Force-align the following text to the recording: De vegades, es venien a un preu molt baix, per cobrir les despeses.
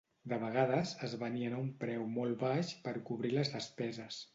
De 0.31 0.37
vegades, 0.43 0.93
es 1.09 1.13
venien 1.25 1.57
a 1.57 1.61
un 1.67 1.69
preu 1.85 2.09
molt 2.17 2.41
baix, 2.49 2.77
per 2.89 2.99
cobrir 3.13 3.39
les 3.41 3.59
despeses. 3.61 4.25